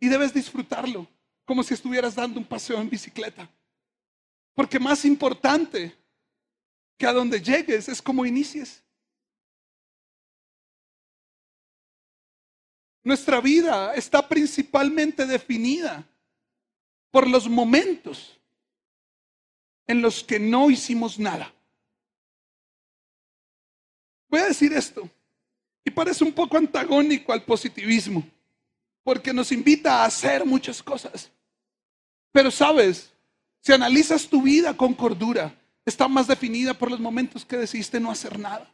[0.00, 1.06] y debes disfrutarlo
[1.44, 3.48] como si estuvieras dando un paseo en bicicleta.
[4.54, 5.94] Porque más importante
[6.96, 8.82] que a donde llegues es como inicies.
[13.02, 16.06] Nuestra vida está principalmente definida
[17.10, 18.38] por los momentos
[19.86, 21.52] en los que no hicimos nada.
[24.28, 25.08] Voy a decir esto,
[25.84, 28.24] y parece un poco antagónico al positivismo,
[29.02, 31.30] porque nos invita a hacer muchas cosas.
[32.30, 33.12] Pero sabes,
[33.60, 35.54] si analizas tu vida con cordura,
[35.84, 38.72] está más definida por los momentos que decidiste no hacer nada.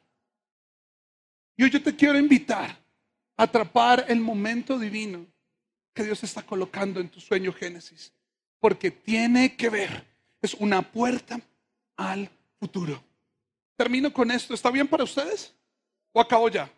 [1.56, 2.70] Y hoy yo te quiero invitar
[3.36, 5.26] a atrapar el momento divino
[5.94, 8.12] que Dios está colocando en tu sueño Génesis,
[8.60, 10.06] porque tiene que ver,
[10.42, 11.40] es una puerta
[11.96, 12.30] al
[12.60, 13.02] futuro.
[13.76, 15.54] Termino con esto, ¿está bien para ustedes?
[16.12, 16.70] ¿O acabo ya?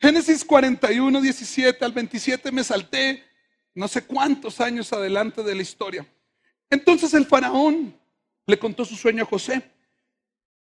[0.00, 3.24] Génesis 41, 17 al 27 me salté
[3.78, 6.04] no sé cuántos años adelante de la historia.
[6.68, 7.94] Entonces el faraón
[8.44, 9.62] le contó su sueño a José.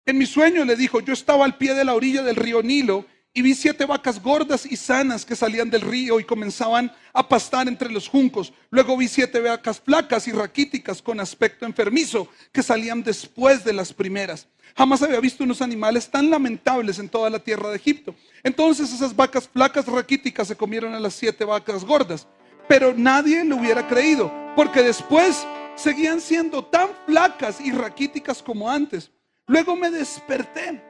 [0.05, 3.07] En mi sueño le dijo, yo estaba al pie de la orilla del río Nilo
[3.34, 7.68] y vi siete vacas gordas y sanas que salían del río y comenzaban a pastar
[7.68, 8.53] entre los juncos.
[8.70, 13.91] Luego vi siete vacas flacas y raquíticas con aspecto enfermizo que salían después de las
[13.91, 14.47] primeras.
[14.78, 18.14] Jamás había visto unos animales tan lamentables en toda la tierra de Egipto.
[18.43, 22.28] Entonces esas vacas flacas raquíticas se comieron a las siete vacas gordas.
[22.70, 25.45] Pero nadie lo hubiera creído, porque después
[25.76, 29.11] seguían siendo tan flacas y raquíticas como antes.
[29.45, 30.82] Luego me desperté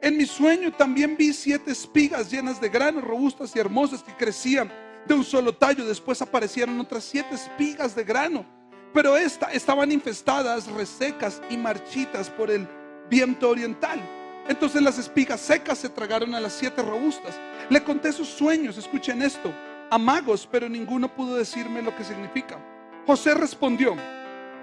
[0.00, 4.70] en mi sueño también vi siete espigas llenas de granos robustas y hermosas que crecían
[5.06, 5.84] de un solo tallo.
[5.84, 8.46] Después aparecieron otras siete espigas de grano,
[8.94, 12.68] pero esta, estaban infestadas, resecas y marchitas por el
[13.10, 14.00] viento oriental.
[14.48, 17.34] Entonces las espigas secas se tragaron a las siete robustas.
[17.68, 19.52] Le conté sus sueños, escuchen esto,
[19.90, 22.58] a magos, pero ninguno pudo decirme lo que significa.
[23.06, 23.96] José respondió,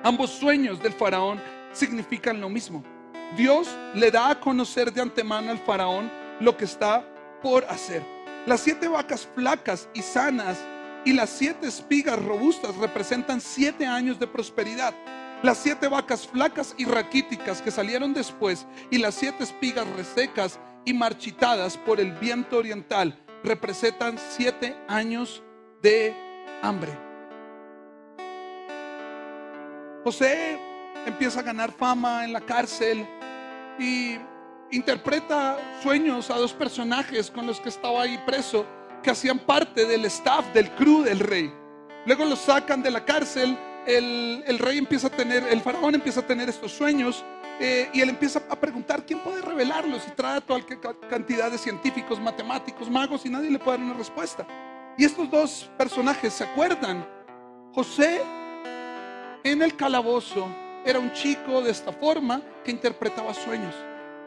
[0.04, 1.42] ambos sueños del faraón
[1.74, 2.84] significan lo mismo.
[3.36, 7.04] Dios le da a conocer de antemano al faraón lo que está
[7.42, 8.04] por hacer.
[8.46, 10.60] Las siete vacas flacas y sanas
[11.06, 14.94] y las siete espigas robustas representan siete años de prosperidad.
[15.42, 20.94] Las siete vacas flacas y raquíticas que salieron después y las siete espigas resecas y
[20.94, 25.44] marchitadas por el viento oriental representan siete años
[25.82, 26.14] de
[26.62, 26.92] hambre.
[30.04, 30.60] José
[31.06, 33.08] empieza a ganar fama en la cárcel
[33.80, 34.18] y
[34.72, 38.66] interpreta sueños a dos personajes con los que estaba ahí preso,
[39.02, 41.54] que hacían parte del staff, del crew del rey.
[42.06, 46.28] Luego los sacan de la cárcel, el, rey empieza a tener, el faraón empieza a
[46.28, 47.24] tener estos sueños
[47.60, 52.20] eh, y él empieza a preguntar quién puede revelarlos y trae a cantidad de científicos,
[52.20, 54.46] matemáticos, magos y nadie le puede dar una respuesta.
[54.98, 57.06] Y estos dos personajes se acuerdan.
[57.74, 58.22] José
[59.44, 60.48] en el calabozo
[60.86, 63.74] era un chico de esta forma que interpretaba sueños.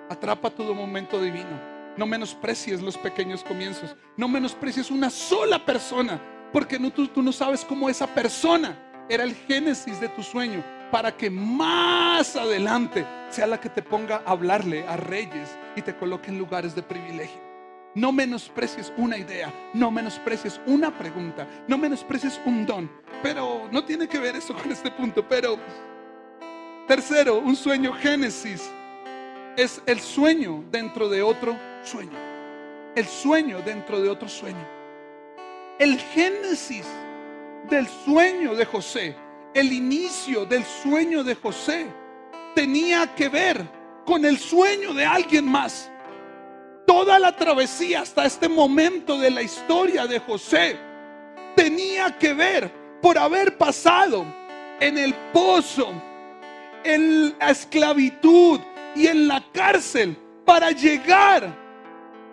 [0.09, 1.61] Atrapa todo momento divino.
[1.97, 3.95] No menosprecies los pequeños comienzos.
[4.17, 6.21] No menosprecies una sola persona.
[6.53, 6.79] Porque
[7.15, 10.65] tú no sabes cómo esa persona era el génesis de tu sueño.
[10.91, 15.95] Para que más adelante sea la que te ponga a hablarle a reyes y te
[15.95, 17.41] coloque en lugares de privilegio.
[17.95, 22.91] No menosprecies una idea, no menosprecies una pregunta, no menosprecies un don.
[23.23, 25.59] Pero no tiene que ver eso con este punto, pero
[26.89, 28.67] Tercero, un sueño génesis
[29.59, 32.19] es el sueño dentro de otro sueño.
[32.97, 34.67] El sueño dentro de otro sueño.
[35.79, 36.87] El génesis
[37.69, 39.17] del sueño de José,
[39.55, 41.87] el inicio del sueño de José,
[42.55, 43.67] tenía que ver
[44.05, 45.91] con el sueño de alguien más.
[46.87, 50.79] Toda la travesía hasta este momento de la historia de José
[51.55, 54.25] tenía que ver por haber pasado
[54.81, 55.93] en el pozo
[56.85, 58.61] en la esclavitud
[58.95, 61.55] y en la cárcel para llegar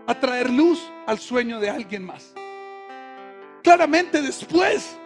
[0.08, 2.34] a traer luz al sueño de alguien más.
[3.64, 4.98] Claramente después,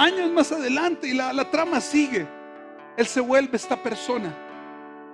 [0.00, 2.26] años más adelante, y la, la trama sigue,
[2.96, 4.34] él se vuelve esta persona.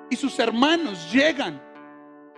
[0.09, 1.61] Y sus hermanos llegan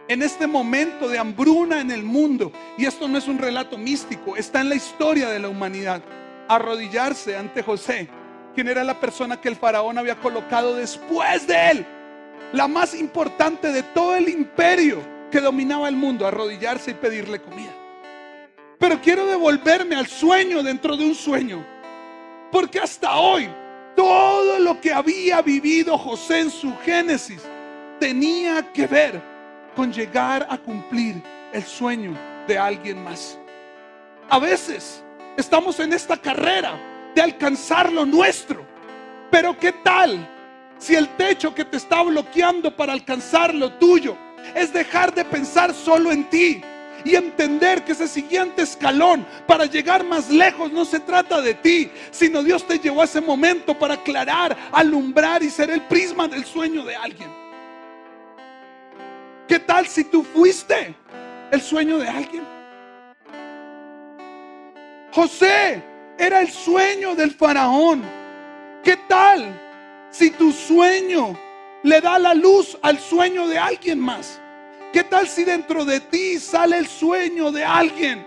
[0.08, 4.36] en este momento de hambruna en el mundo, y esto no es un relato místico,
[4.36, 6.02] está en la historia de la humanidad,
[6.48, 8.08] arrodillarse ante José
[8.54, 11.86] quién era la persona que el faraón había colocado después de él,
[12.52, 17.74] la más importante de todo el imperio que dominaba el mundo, arrodillarse y pedirle comida.
[18.78, 21.64] Pero quiero devolverme al sueño dentro de un sueño,
[22.50, 23.48] porque hasta hoy
[23.96, 27.42] todo lo que había vivido José en su Génesis
[27.98, 29.20] tenía que ver
[29.74, 31.22] con llegar a cumplir
[31.52, 33.38] el sueño de alguien más.
[34.28, 35.02] A veces
[35.36, 36.78] estamos en esta carrera
[37.14, 38.64] de alcanzar lo nuestro.
[39.30, 40.28] Pero ¿qué tal
[40.78, 44.16] si el techo que te está bloqueando para alcanzar lo tuyo
[44.54, 46.62] es dejar de pensar solo en ti?
[47.04, 51.90] Y entender que ese siguiente escalón para llegar más lejos no se trata de ti,
[52.10, 56.44] sino Dios te llevó a ese momento para aclarar, alumbrar y ser el prisma del
[56.44, 57.30] sueño de alguien.
[59.46, 60.94] ¿Qué tal si tú fuiste
[61.50, 62.44] el sueño de alguien?
[65.12, 65.82] José
[66.18, 68.02] era el sueño del faraón.
[68.84, 69.58] ¿Qué tal
[70.10, 71.38] si tu sueño
[71.82, 74.40] le da la luz al sueño de alguien más?
[74.92, 78.26] ¿Qué tal si dentro de ti sale el sueño de alguien?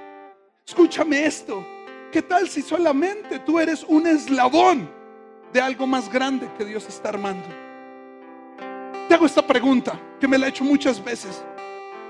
[0.66, 1.66] Escúchame esto.
[2.12, 4.90] ¿Qué tal si solamente tú eres un eslabón
[5.54, 7.48] de algo más grande que Dios está armando?
[9.08, 11.44] Te hago esta pregunta que me la he hecho muchas veces.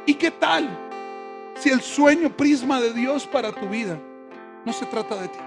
[0.05, 0.69] ¿Y qué tal
[1.55, 3.97] si el sueño prisma de Dios para tu vida
[4.65, 5.39] no se trata de ti?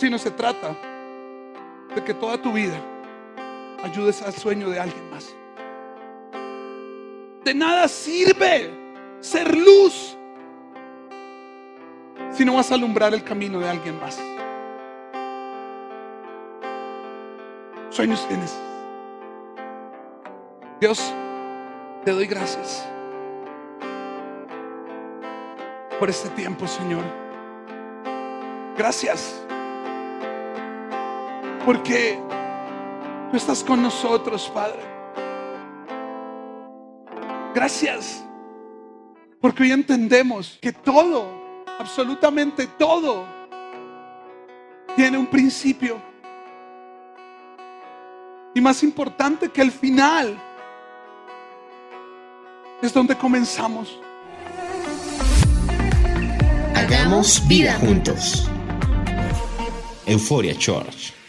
[0.00, 0.74] sino se trata
[1.94, 2.80] de que toda tu vida
[3.84, 5.34] ayudes al sueño de alguien más.
[7.50, 8.70] De nada sirve
[9.18, 10.16] ser luz
[12.30, 14.20] si no vas a alumbrar el camino de alguien más.
[17.88, 18.56] Sueños tienes.
[20.80, 21.12] Dios,
[22.04, 22.86] te doy gracias
[25.98, 27.02] por este tiempo, Señor.
[28.78, 29.44] Gracias.
[31.66, 32.16] Porque
[33.32, 34.89] tú estás con nosotros, Padre.
[37.54, 38.24] Gracias.
[39.40, 41.26] Porque hoy entendemos que todo,
[41.78, 43.24] absolutamente todo,
[44.96, 46.00] tiene un principio.
[48.54, 50.40] Y más importante que el final
[52.82, 53.98] es donde comenzamos.
[56.74, 58.48] Hagamos vida juntos.
[60.06, 61.19] Euforia Church.